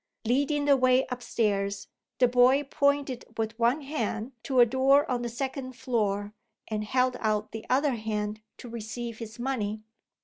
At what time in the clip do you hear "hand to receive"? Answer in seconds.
7.93-9.19